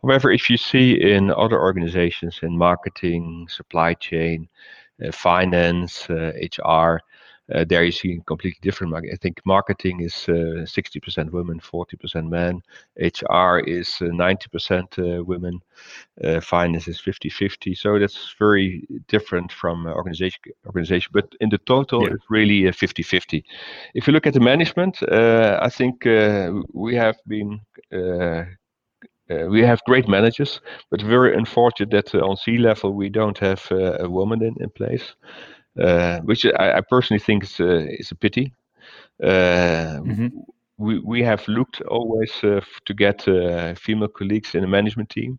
[0.03, 4.47] However, if you see in other organizations in marketing, supply chain,
[5.05, 7.01] uh, finance, uh, HR,
[7.53, 8.91] uh, there you see completely different.
[8.91, 9.11] market.
[9.13, 12.61] I think marketing is 60% uh, women, 40% men.
[12.97, 15.59] HR is 90% uh, uh, women.
[16.41, 17.77] finance is 50-50.
[17.77, 21.11] So that's very different from organization organization.
[21.13, 22.13] But in the total, yeah.
[22.13, 23.43] it's really 50-50.
[23.95, 26.05] If you look at the management, I think
[26.73, 27.59] we have been
[29.32, 33.38] uh, we have great managers, but very unfortunate that uh, on C level we don't
[33.38, 35.13] have uh, a woman in, in place,
[35.80, 38.54] uh, which I, I, personally think is, uh, is a pity.
[39.22, 40.28] Uh, mm-hmm.
[40.78, 43.24] We we have looked always to get
[43.78, 45.38] female colleagues in the management team,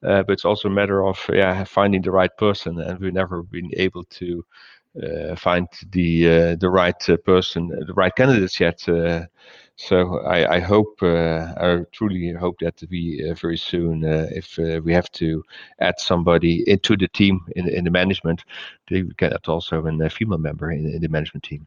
[0.00, 3.70] but it's also a matter of yeah finding the right person, and we've never been
[3.76, 4.44] able to
[5.36, 8.84] find the the right person, the right candidates yet
[9.88, 14.56] so I, I hope, uh, I truly hope that we uh, very soon, uh, if
[14.84, 15.42] we have to
[15.80, 18.44] add somebody into the team in, in the management,
[18.88, 21.66] they get also a female member in, in the management team.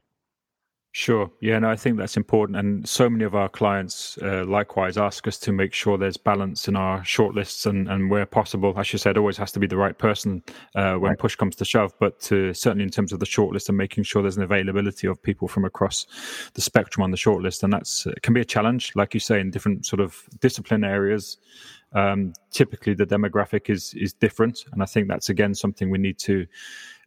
[0.98, 1.30] Sure.
[1.42, 2.58] Yeah, no, I think that's important.
[2.58, 6.70] And so many of our clients uh, likewise ask us to make sure there's balance
[6.70, 8.74] in our shortlists and, and where possible.
[8.78, 10.42] As you said, always has to be the right person
[10.74, 11.20] uh, when right.
[11.20, 14.22] push comes to shove, but to, certainly in terms of the shortlist and making sure
[14.22, 16.06] there's an availability of people from across
[16.54, 17.64] the spectrum on the shortlist.
[17.64, 21.36] And that's can be a challenge, like you say, in different sort of discipline areas.
[21.96, 26.20] Um, typically, the demographic is is different, and I think that's again something we need
[26.20, 26.46] to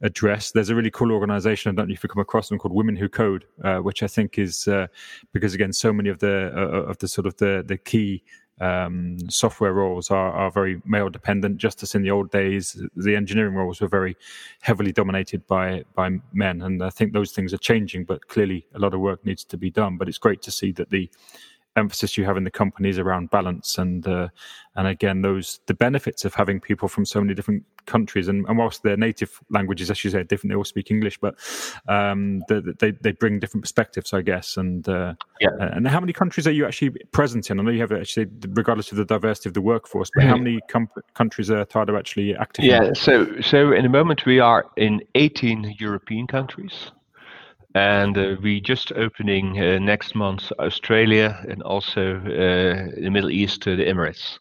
[0.03, 0.53] address.
[0.53, 2.97] There's a really cool organization, I don't know if you come across them, called Women
[2.97, 4.87] Who Code, uh, which I think is uh,
[5.33, 8.23] because again, so many of the uh, of the sort of the the key
[8.61, 11.59] um, software roles are, are very male dependent.
[11.59, 14.17] Just as in the old days, the engineering roles were very
[14.61, 18.05] heavily dominated by by men, and I think those things are changing.
[18.05, 19.97] But clearly, a lot of work needs to be done.
[19.97, 21.11] But it's great to see that the
[21.79, 24.29] emphasis you have in the companies around balance and uh,
[24.77, 28.29] and again those the benefits of having people from so many different countries.
[28.29, 31.35] And, and whilst their native languages as you said different they all speak english but
[31.89, 34.57] um, they, they bring different perspectives i guess.
[34.57, 35.51] And uh, yeah.
[35.59, 37.59] and how many countries are you actually present in?
[37.59, 40.45] I know you have actually regardless of the diversity of the workforce but how mm-hmm.
[40.45, 42.95] many com- countries are Tado actually active yeah in?
[42.95, 46.91] so so in the moment we are in 18 european countries
[47.75, 53.65] and uh, we just opening uh, next month Australia and also uh, the Middle East,
[53.65, 54.39] the Emirates.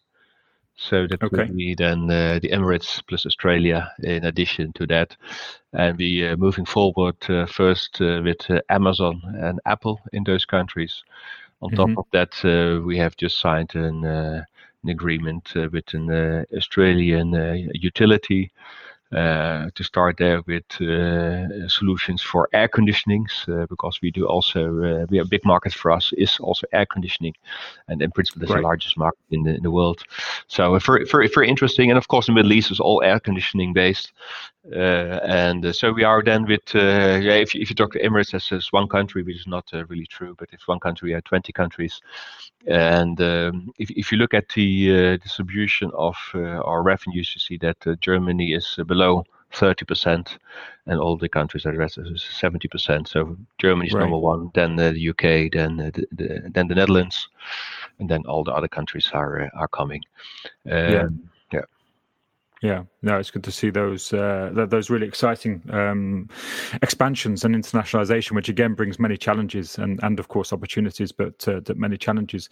[0.76, 1.38] So that okay.
[1.38, 5.18] will be then uh, the Emirates plus Australia in addition to that.
[5.74, 11.04] And we are uh, moving forward uh, first with Amazon and Apple in those countries.
[11.62, 11.96] On mm-hmm.
[11.96, 14.46] top of that, we have just signed an, an
[14.88, 17.34] agreement with an Australian
[17.74, 18.52] utility
[19.12, 25.18] to start there with uh, solutions for air conditionings uh, because we do also we
[25.18, 27.34] have a big market for us is also air conditioning,
[27.88, 28.58] and in principle it's right.
[28.58, 30.04] the largest market in the, in the world.
[30.48, 33.74] So very, very very interesting, and of course the Middle East is all air conditioning
[33.74, 34.12] based,
[34.76, 37.94] uh, and uh, so we are then with uh, yeah, if, you, if you talk
[37.94, 41.10] to Emirates as, as one country, which is not really true, but if one country,
[41.10, 42.02] we have 20 countries.
[42.68, 48.00] And um, if, if you look at the distribution of our revenues, you see that
[48.02, 48.97] Germany is below
[49.54, 50.38] 30%,
[50.88, 53.08] and all the countries are rest is 70%.
[53.08, 54.02] So Germany is right.
[54.02, 57.30] number one, then the UK, then the, the, then the Netherlands,
[58.00, 60.04] and then all the other countries are are coming.
[60.70, 61.08] Um, yeah.
[62.62, 66.28] Yeah, no, it's good to see those uh, those really exciting um,
[66.82, 71.62] expansions and internationalization, which again brings many challenges and, and of course opportunities, but uh,
[71.76, 72.50] many challenges.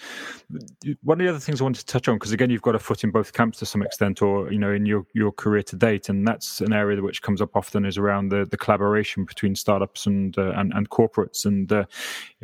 [1.01, 2.79] One of the other things I wanted to touch on, because again, you've got a
[2.79, 5.75] foot in both camps to some extent, or you know, in your, your career to
[5.75, 9.55] date, and that's an area which comes up often is around the, the collaboration between
[9.55, 11.45] startups and uh, and, and, corporates.
[11.45, 11.85] And uh,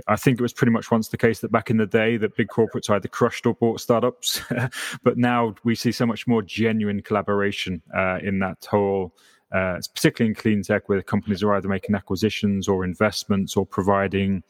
[0.08, 2.36] I think it was pretty much once the case that back in the day that
[2.36, 4.42] big corporates either crushed or bought startups,
[5.04, 7.51] but now we see so much more genuine collaboration
[7.96, 9.14] uh, in that whole,
[9.52, 14.44] uh, particularly in clean tech, where companies are either making acquisitions or investments or providing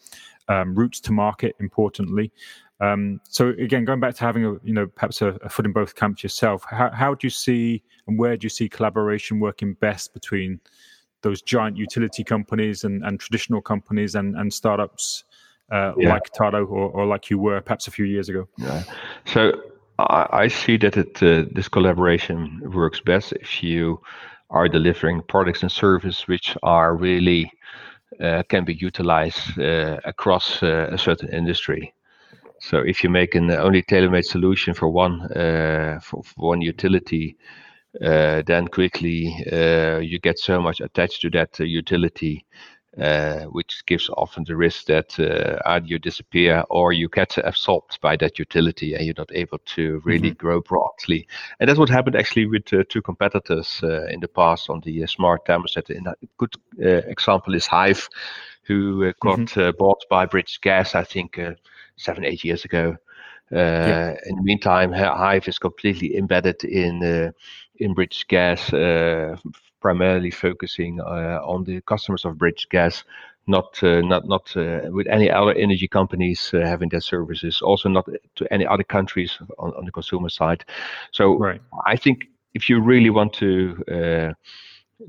[0.48, 1.56] um, routes to market.
[1.60, 2.32] Importantly,
[2.82, 5.72] um, so again, going back to having a you know perhaps a, a, foot in
[5.72, 9.74] both camps yourself, how, how do you see and where do you see collaboration working
[9.76, 10.60] best between
[11.22, 15.24] those giant utility companies and, and traditional companies and, and startups
[15.72, 16.10] uh, yeah.
[16.10, 18.48] like Tado or, or, like you were perhaps a few years ago?
[18.58, 18.84] Yeah.
[19.26, 19.54] So
[20.10, 24.02] I, see that it uh, this collaboration works best if you
[24.50, 27.52] are delivering products and services which are really
[28.20, 31.94] uh, can be utilized uh, across uh, a certain industry.
[32.60, 37.38] So if you make an only tailor-made solution for one uh, for, for, one utility,
[38.04, 39.34] uh, then quickly
[40.02, 42.46] you get so much attached to that utility
[43.52, 48.16] which gives often the risk that uh, either you disappear or you get absorbed by
[48.18, 50.38] that utility and you're not able to really mm-hmm.
[50.38, 51.28] grow broadly.
[51.60, 55.04] And that's what happened actually with uh, two competitors uh, in the past on the
[55.04, 55.90] uh, smart thermostat.
[55.90, 58.10] And a good uh, example is Hive,
[58.64, 59.78] who got mm-hmm.
[59.78, 61.40] bought by British Gas, I think,
[61.96, 62.98] seven, eight years ago.
[63.52, 64.16] Yeah.
[64.26, 67.34] In the meantime, Hive is completely embedded in
[67.76, 68.72] in British Gas
[69.82, 73.04] primarily focusing uh, on the customers of British Gas,
[73.48, 77.62] not uh, not not uh, with any other energy companies having their services.
[77.62, 80.64] Also, not to any other countries on, on the consumer side.
[81.12, 81.62] So, right.
[81.86, 84.36] I think if you really want to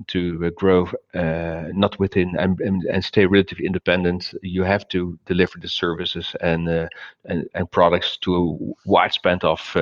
[0.09, 5.18] to uh, grow uh, not within and, and, and, stay relatively independent, you have to
[5.26, 6.88] deliver the services and uh,
[7.24, 9.76] and, and, products to a wide span of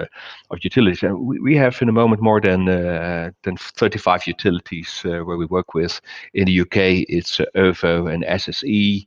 [0.51, 1.03] of utilities.
[1.03, 5.75] And we, we have in the moment more than than 35 utilities where we work
[5.75, 6.01] with.
[6.35, 9.07] In the UK, it's OVO and SSE,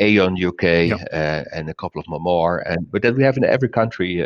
[0.00, 1.08] E.ON UK, yep.
[1.52, 2.58] and a couple of more.
[2.60, 4.16] And but then we have in every country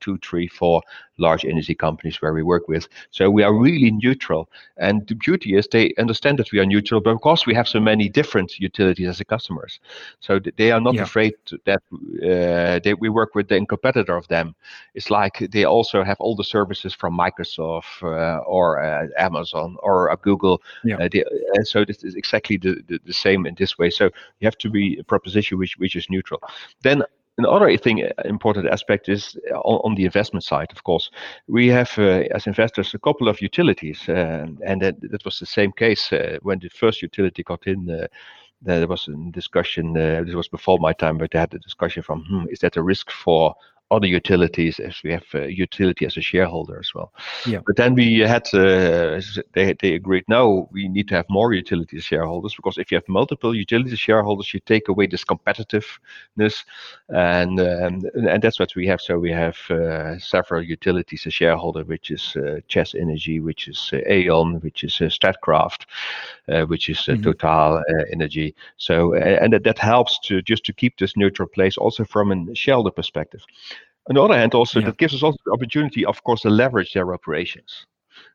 [0.00, 0.82] two, three, four
[1.18, 2.88] large energy companies where we work with.
[3.10, 4.50] So we are really neutral.
[4.76, 7.80] And the beauty is they understand that we are neutral, but because we have so
[7.80, 9.80] many different utilities as a customers,
[10.20, 11.02] so they are not yeah.
[11.02, 14.54] afraid that uh, they, we work with the competitor of them.
[14.94, 20.10] It's like they also have all the services from Microsoft uh, or uh, Amazon or
[20.10, 20.62] uh, Google.
[20.84, 20.96] Yeah.
[20.96, 23.90] Uh, they, and so this is exactly the, the, the same in this way.
[23.90, 24.04] So
[24.40, 26.40] you have to be a proposition which which is neutral.
[26.82, 27.02] Then
[27.36, 30.68] Another thing, uh, important aspect is uh, on, on, the investment side.
[30.70, 31.10] Of course,
[31.48, 35.46] we have uh, as investors a couple of utilities, uh, and that, that was the
[35.46, 37.90] same case uh, when the first utility got in.
[37.90, 38.06] Uh,
[38.62, 39.92] there was a discussion.
[39.92, 42.82] this was before my time, but they had a discussion from, hmm, is that a
[42.82, 43.54] risk for
[43.94, 47.12] other utilities as we have a utility as a shareholder as well.
[47.46, 47.60] Yeah.
[47.66, 49.20] But then we had uh,
[49.52, 53.08] they they agreed no we need to have more utility shareholders because if you have
[53.08, 56.64] multiple utility shareholders you take away this competitiveness
[57.08, 59.00] and um, and that's what we have.
[59.00, 63.90] So we have uh, several utilities as shareholder, which is uh, Chess Energy, which is
[63.92, 65.86] uh, E.ON, which is uh, Statkraft,
[66.48, 67.22] uh, which is uh, mm-hmm.
[67.22, 68.54] Total Energy.
[68.76, 72.54] So and that, that helps to just to keep this neutral place also from a
[72.54, 73.42] shareholder perspective.
[74.08, 74.86] On the other hand, also yeah.
[74.86, 77.86] that gives us also the opportunity, of course, to leverage their operations,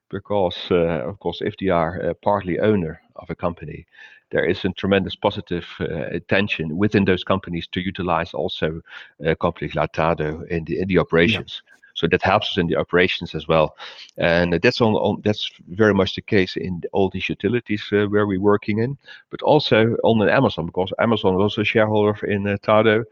[0.09, 3.85] because uh, of course, if they are uh, partly owner of a company,
[4.31, 8.81] there is a tremendous positive uh, attention within those companies to utilize also
[9.25, 11.61] uh, companies like Tado in the in the operations.
[11.65, 11.78] Yeah.
[11.99, 13.75] So that helps us in the operations as well,
[14.17, 18.25] and that's on, on that's very much the case in all these utilities uh, where
[18.25, 18.97] we're working in,
[19.29, 23.03] but also on Amazon because Amazon is also a shareholder in uh, Tado,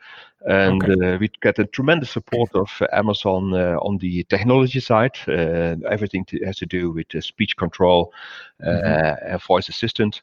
[0.45, 1.15] and okay.
[1.15, 5.17] uh, we get a tremendous support of Amazon uh, on the technology side.
[5.27, 8.13] Uh, everything to, has to do with speech control
[8.63, 9.31] mm-hmm.
[9.31, 10.21] and voice assistant,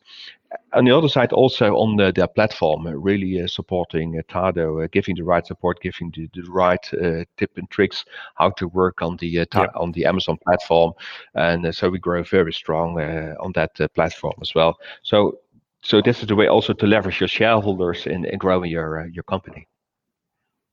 [0.73, 4.85] on the other side, also on the, their platform, uh, really uh, supporting uh, Tado,
[4.85, 8.69] uh, giving the right support, giving the, the right uh, tip and tricks how to
[8.69, 9.67] work on the uh, yeah.
[9.75, 10.93] on the Amazon platform,
[11.35, 13.01] and so we grow very strong
[13.41, 14.77] on that platform as well.
[15.03, 15.39] So,
[15.83, 19.25] so this is the way also to leverage your shareholders in, in growing your your
[19.25, 19.67] company.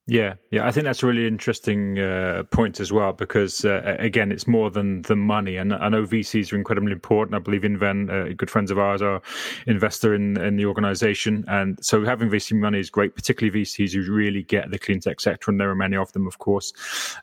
[0.07, 4.31] Yeah, yeah, I think that's a really interesting uh, point as well because uh, again,
[4.31, 7.35] it's more than the money, and I know VCs are incredibly important.
[7.35, 9.21] I believe Inven, uh, good friends of ours, are
[9.67, 14.11] investor in in the organisation, and so having VC money is great, particularly VCs who
[14.11, 16.73] really get the clean tech sector, and there are many of them, of course.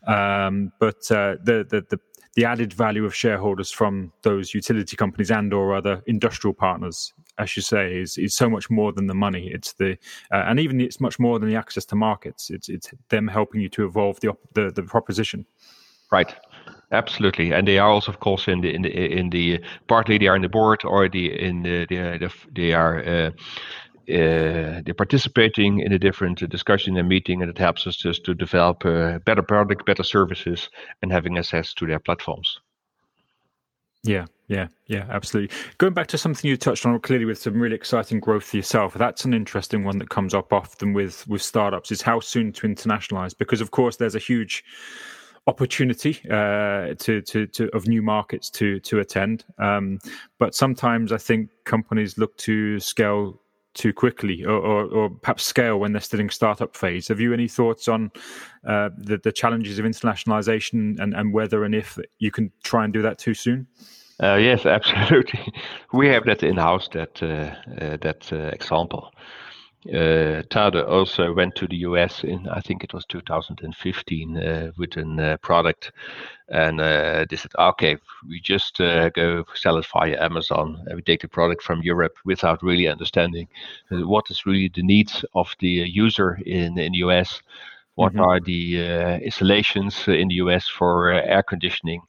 [0.06, 2.00] Um, but uh, the, the the
[2.38, 7.56] the added value of shareholders from those utility companies and or other industrial partners, as
[7.56, 9.50] you say, is is so much more than the money.
[9.52, 9.98] It's the
[10.30, 12.48] uh, and even it's much more than the access to markets.
[12.50, 15.46] It's it's them helping you to evolve the the, the proposition.
[16.12, 16.32] Right.
[16.90, 20.28] Absolutely, and they are also, of course, in the in the in the partly they
[20.28, 23.30] are in the board or the in the, the, the they are uh,
[24.08, 28.34] uh, they're participating in a different discussion and meeting, and it helps us just to
[28.34, 30.70] develop uh, better product, better services,
[31.02, 32.58] and having access to their platforms.
[34.04, 35.54] Yeah, yeah, yeah, absolutely.
[35.76, 38.94] Going back to something you touched on clearly with some really exciting growth for yourself,
[38.94, 42.66] that's an interesting one that comes up often with with startups is how soon to
[42.66, 44.64] internationalize because of course there's a huge
[45.46, 49.44] opportunity uh, to, to, to of new markets to to attend.
[49.58, 49.98] Um,
[50.38, 53.40] but sometimes I think companies look to scale
[53.74, 57.08] too quickly or, or, or, perhaps scale when they're still in startup phase.
[57.08, 58.10] Have you any thoughts on
[58.66, 62.92] uh, the, the challenges of internationalization and, and whether and if you can try and
[62.92, 63.66] do that too soon?
[64.22, 65.52] Uh, yes, absolutely.
[65.92, 66.88] We have that in house.
[66.92, 69.12] That uh, uh, that uh, example.
[69.86, 74.96] Uh, Tado also went to the US in I think it was 2015 uh, with
[74.96, 75.92] a uh, product,
[76.48, 77.96] and uh, they said, "Okay,
[78.28, 82.16] we just uh, go sell it via Amazon, and we take the product from Europe
[82.24, 83.46] without really understanding
[83.92, 87.40] uh, what is really the needs of the user in in the US,
[87.94, 88.22] what mm-hmm.
[88.22, 92.02] are the installations in the US for air conditioning."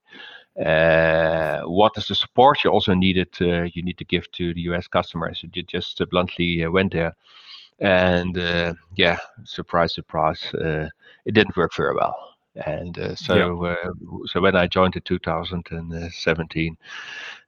[0.57, 4.61] Uh, what is the support you also needed uh, you need to give to the
[4.61, 5.41] US customers?
[5.53, 7.15] You just uh, bluntly went there,
[7.79, 10.89] and uh, yeah, surprise, surprise, uh,
[11.25, 12.15] it didn't work very well.
[12.65, 13.85] And so, yeah.
[14.25, 16.77] so when I joined in 2017,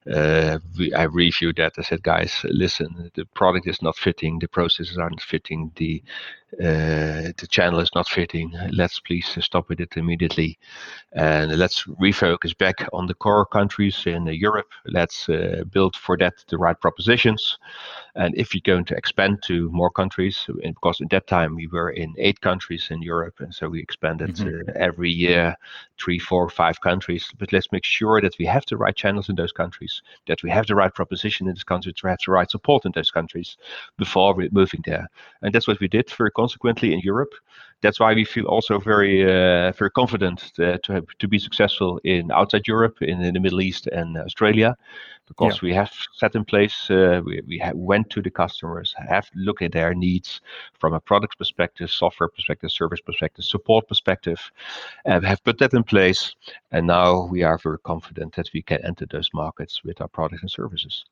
[0.10, 1.74] uh, we, I reviewed that.
[1.78, 6.04] I said, guys, listen, the product is not fitting, the processes aren't fitting, the
[6.60, 8.52] uh, the channel is not fitting.
[8.72, 10.60] Let's please stop with it immediately,
[11.14, 14.70] and let's refocus back on the core countries in Europe.
[14.86, 17.58] Let's uh, build for that the right propositions.
[18.16, 21.91] And if you're going to expand to more countries, because at that time we were
[21.91, 24.70] in eight countries in Europe, and so we expanded mm-hmm.
[24.70, 25.56] Uh, every year,
[25.97, 27.32] three, four, five countries.
[27.39, 29.91] But let's make sure that we have the right channels in those countries,
[30.28, 32.92] that we have the right proposition in those countries, to have the right support in
[32.94, 33.58] those countries
[33.98, 35.08] before moving there.
[35.42, 37.34] And that's what we did very consequently in Europe.
[37.82, 42.00] That's why we feel also very uh, very confident to to, have, to be successful
[42.04, 44.76] in outside Europe, in, in the Middle East and Australia,
[45.28, 45.68] because yeah.
[45.68, 46.90] we have set in place.
[46.90, 50.42] Uh, we we have, went to the customers, have looked at their needs
[50.80, 54.40] from a product perspective, software perspective, service perspective, support perspective,
[55.06, 56.36] and have put that in place.
[56.72, 60.42] And now we are very confident that we can enter those markets with our products
[60.42, 61.06] and services.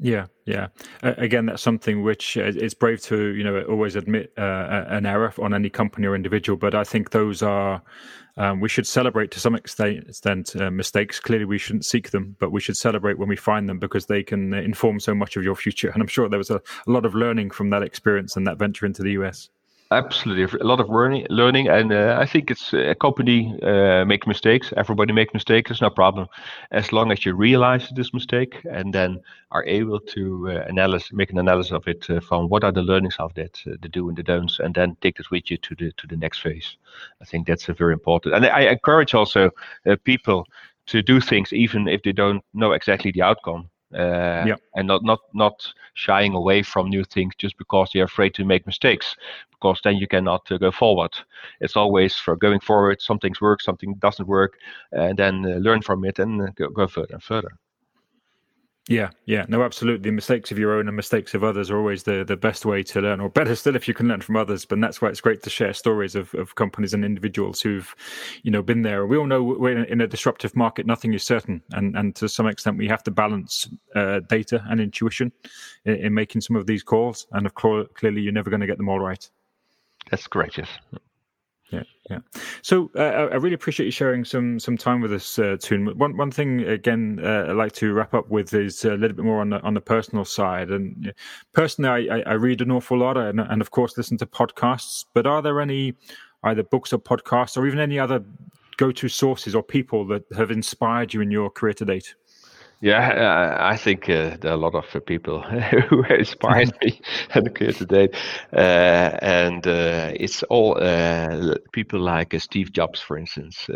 [0.00, 0.68] Yeah, yeah.
[1.02, 5.06] Uh, again, that's something which uh, it's brave to you know always admit uh, an
[5.06, 7.80] error on any company or individual, but I think those are
[8.36, 11.20] um, we should celebrate to some extent, uh, mistakes.
[11.20, 14.24] Clearly, we shouldn't seek them, but we should celebrate when we find them because they
[14.24, 15.90] can inform so much of your future.
[15.90, 18.58] And I'm sure there was a, a lot of learning from that experience and that
[18.58, 19.48] venture into the US.
[19.90, 24.04] Absolutely, a lot of learning, learning, and uh, I think it's uh, a company uh,
[24.06, 24.72] make mistakes.
[24.76, 25.70] Everybody make mistakes.
[25.70, 26.26] It's no problem,
[26.70, 29.20] as long as you realize this mistake and then
[29.50, 32.82] are able to uh, analyze, make an analysis of it uh, from what are the
[32.82, 35.58] learnings of that, uh, the do and the don'ts, and then take this with you
[35.58, 36.76] to the to the next phase.
[37.20, 39.50] I think that's very important, and I encourage also
[40.04, 40.46] people
[40.86, 44.56] to do things even if they don't know exactly the outcome uh, yeah.
[44.74, 48.66] and not not not shying away from new things just because they're afraid to make
[48.66, 49.16] mistakes
[49.64, 51.10] because then you cannot uh, go forward
[51.60, 54.58] it's always for going forward some things work something doesn't work
[54.92, 57.52] and then uh, learn from it and uh, go, go further and further
[58.86, 60.10] yeah, yeah, no, absolutely.
[60.10, 63.00] Mistakes of your own and mistakes of others are always the, the best way to
[63.00, 64.66] learn, or better still, if you can learn from others.
[64.66, 67.94] But that's why it's great to share stories of, of companies and individuals who've,
[68.42, 69.06] you know, been there.
[69.06, 72.46] We all know we're in a disruptive market; nothing is certain, and and to some
[72.46, 75.32] extent, we have to balance uh, data and intuition
[75.86, 77.26] in, in, making some of these calls.
[77.32, 79.26] And of course, clearly, you're never going to get them all right.
[80.10, 80.58] That's correct.
[80.58, 80.68] Yes
[81.74, 82.18] yeah, yeah.
[82.62, 85.86] So uh, I really appreciate you sharing some some time with us, uh, Toon.
[85.98, 89.24] One one thing again uh, I'd like to wrap up with is a little bit
[89.24, 90.70] more on the on the personal side.
[90.70, 91.12] And
[91.52, 95.04] personally, I, I read an awful lot, and, and of course listen to podcasts.
[95.12, 95.94] But are there any
[96.44, 98.24] either books or podcasts, or even any other
[98.76, 102.14] go to sources or people that have inspired you in your career to date?
[102.80, 105.40] Yeah, I think uh, there are a lot of uh, people
[105.88, 107.00] who inspired me
[107.34, 108.08] and here today,
[108.52, 113.68] uh, and uh, it's all uh, people like uh, Steve Jobs, for instance.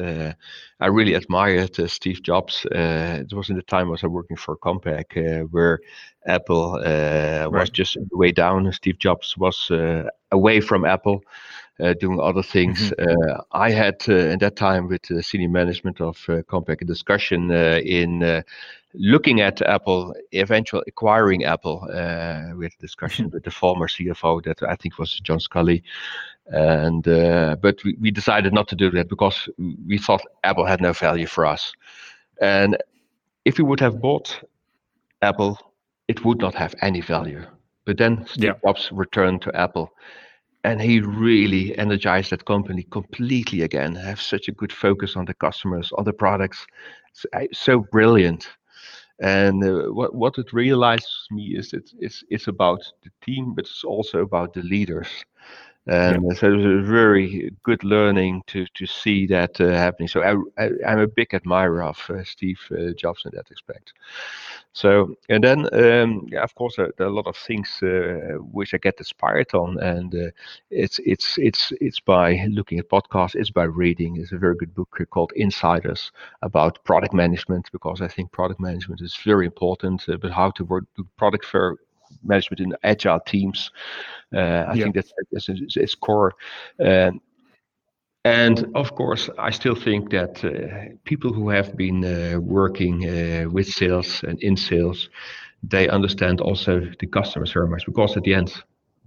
[0.81, 2.67] I really admired Steve Jobs.
[2.71, 5.81] it was in the time I was working for Compaq, where
[6.27, 7.47] Apple right.
[7.47, 8.71] was just way down.
[8.73, 9.71] Steve Jobs was
[10.31, 11.23] away from Apple
[11.79, 12.91] doing other things.
[12.91, 13.31] Mm-hmm.
[13.31, 16.85] Uh, I had uh, at that time with the senior management of uh, Compaq a
[16.85, 18.43] discussion uh, in
[18.95, 21.83] looking at Apple, eventual acquiring Apple.
[22.57, 23.35] we had a discussion mm-hmm.
[23.35, 25.83] with the former CFO that I think was John Sculley,
[26.47, 27.05] and
[27.61, 29.49] but we, we decided not to do that because
[29.87, 31.73] we thought Apple had no value for us,
[32.41, 32.77] and
[33.45, 34.41] if we would have bought
[35.23, 35.59] Apple,
[36.09, 37.45] it would not have any value.
[37.85, 38.53] But then Steve yeah.
[38.65, 39.93] Jobs returned to Apple
[40.65, 43.95] and he really energized that company completely again.
[43.95, 46.67] Have such a good focus on the customers, on the products.
[47.11, 48.49] It's uh, so brilliant.
[49.21, 53.65] And uh, what what it realizes me is that it's it's about the team, but
[53.67, 55.09] it's also about the leaders.
[55.89, 56.35] And yeah.
[56.39, 60.09] so it was a very good learning to to see that uh, happening.
[60.09, 63.95] So I, I am a big admirer of uh, Steve uh, Jobs in that respect.
[64.75, 68.37] So and then um, yeah, of course there, there, are a lot of things uh,
[68.53, 70.31] which I get inspired on, and uh,
[70.71, 74.19] it's it's it's it's by looking at podcasts, it's by reading.
[74.19, 76.01] It's a very good book called Inspired
[76.43, 80.65] about product management because I think product management is very important, uh, but how to
[80.65, 80.85] work
[81.17, 81.79] product for
[82.23, 83.71] management in agile teams.
[84.35, 84.83] Uh, I yeah.
[84.85, 86.35] think that's, that's its core.
[86.85, 87.21] Um,
[88.25, 93.49] and of course, I still think that uh, people who have been uh, working uh,
[93.49, 95.09] with sales and in sales,
[95.63, 98.53] they understand also the customers very much because at the end,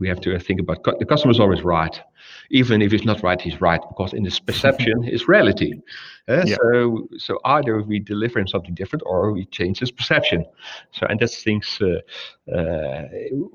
[0.01, 2.01] we have to think about the customer is always right.
[2.49, 5.71] Even if he's not right he's right because in his perception is reality.
[6.27, 6.55] Uh, yeah.
[6.55, 10.43] so so either we deliver him something different or we change his perception.
[10.91, 11.99] So and that's things uh,
[12.57, 13.03] uh,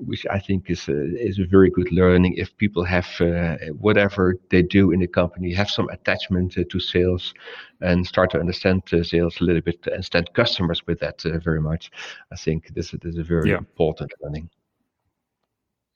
[0.09, 2.33] which i think is a, is a very good learning.
[2.43, 6.79] If people have uh, whatever they do in the company have some attachment uh, to
[6.79, 7.33] sales
[7.81, 11.61] and start to understand uh, sales a little bit and understand customers with that very
[11.61, 11.91] much
[12.31, 13.57] i think this, this is a very yeah.
[13.57, 14.49] important learning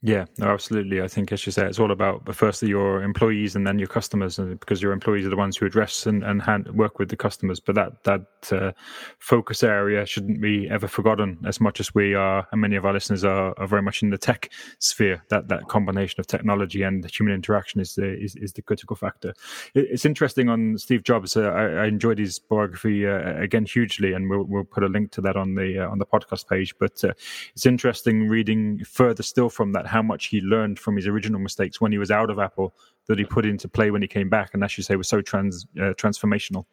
[0.04, 1.00] yeah, no, absolutely.
[1.00, 4.40] I think, as you say, it's all about firstly your employees and then your customers,
[4.40, 7.16] and because your employees are the ones who address and, and hand, work with the
[7.16, 7.60] customers.
[7.60, 8.72] But that that uh,
[9.20, 11.38] focus area shouldn't be ever forgotten.
[11.46, 14.10] As much as we are, and many of our listeners are, are very much in
[14.10, 18.54] the tech sphere, that that combination of technology and human interaction is the is, is
[18.54, 19.36] the critical factor.
[19.76, 21.38] It, it's interesting on Steve Jobs.
[21.38, 25.12] Uh, I, I, enjoyed his biography uh, again hugely, and we'll we'll put a link
[25.12, 26.74] to that on the uh, on the podcast page.
[26.80, 27.14] But uh,
[27.54, 31.80] it's interesting reading further still from that how much he learned from his original mistakes
[31.80, 32.74] when he was out of Apple
[33.08, 35.22] that he put into play when he came back, and as you say, was so
[35.22, 36.66] trans uh, transformational.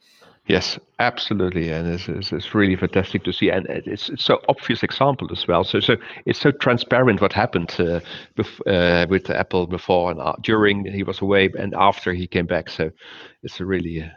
[0.46, 4.82] Yes, absolutely, and it's, it's, it's, really fantastic to see, and it's, it's so obvious
[4.82, 5.62] example as well.
[5.62, 8.00] So, so it's so transparent what happened uh,
[8.36, 12.46] bef- uh, with Apple before and uh, during he was away, and after he came
[12.46, 12.70] back.
[12.70, 12.90] So,
[13.42, 14.08] it's a really uh,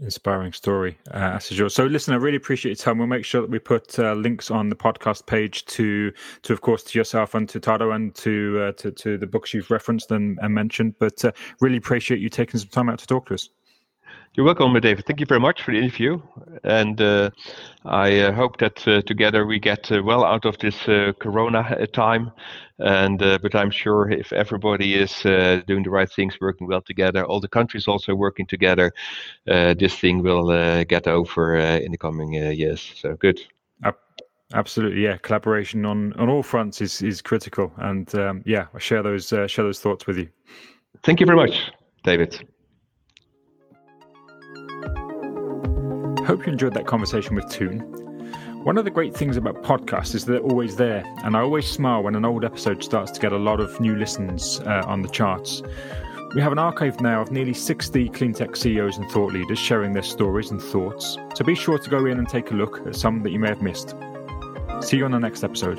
[0.00, 1.68] Inspiring story, uh, as usual.
[1.68, 2.98] So, listen, I really appreciate your time.
[2.98, 6.60] We'll make sure that we put uh, links on the podcast page to, to of
[6.60, 10.12] course, to yourself and to Tado and to uh, to, to the books you've referenced
[10.12, 10.94] and, and mentioned.
[11.00, 13.48] But uh, really appreciate you taking some time out to talk to us.
[14.38, 15.04] You're welcome, David.
[15.04, 16.22] Thank you very much for the interview.
[16.62, 17.30] And uh,
[17.84, 21.58] I uh, hope that uh, together we get uh, well out of this uh, Corona
[21.58, 22.30] uh, time.
[22.78, 27.40] And but I'm sure if everybody is doing the right things, working well together, all
[27.40, 28.92] the countries also working together,
[29.44, 32.92] this thing will get over in the coming years.
[32.94, 33.40] So good.
[34.54, 35.16] Absolutely, yeah.
[35.16, 39.64] Collaboration on, on all fronts is is critical, and um, yeah, I share those share
[39.64, 40.28] those thoughts with you.
[41.02, 41.72] Thank you very much,
[42.04, 42.48] David.
[46.28, 47.78] Hope you enjoyed that conversation with Toon.
[48.62, 52.02] One of the great things about podcasts is they're always there, and I always smile
[52.02, 55.08] when an old episode starts to get a lot of new listens uh, on the
[55.08, 55.62] charts.
[56.34, 60.02] We have an archive now of nearly 60 cleantech CEOs and thought leaders sharing their
[60.02, 63.22] stories and thoughts, so be sure to go in and take a look at some
[63.22, 63.94] that you may have missed.
[64.82, 65.78] See you on the next episode.